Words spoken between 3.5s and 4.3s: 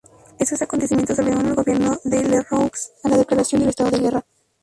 del estado de guerra.